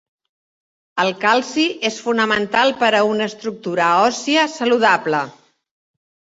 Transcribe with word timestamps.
El 1.03 1.11
calci 1.25 1.65
és 1.91 1.99
fonamental 2.07 2.75
per 2.81 2.91
a 3.01 3.03
una 3.11 3.29
estructura 3.35 3.93
òssia 4.09 4.49
saludable. 4.59 5.25